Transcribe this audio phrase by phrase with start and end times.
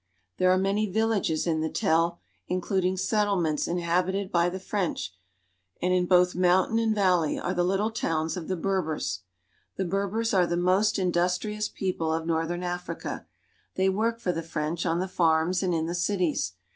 [0.39, 2.17] There are many villages in the Tell,
[2.47, 5.13] including settle ments inhabited by the French,
[5.79, 9.19] and in both mountain and valley are the little towns of the Berbers.
[9.75, 13.27] The Berbers are the most industrious people of northern Africa.
[13.75, 16.53] They work for the French on the farms and in the cities.